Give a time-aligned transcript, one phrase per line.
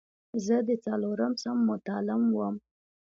[0.45, 2.55] زه د څلورم صنف متعلم وم.